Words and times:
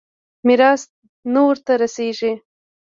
ميراث 0.47 0.81
نه 1.33 1.39
ورته 1.47 1.73
رسېږي. 1.81 2.31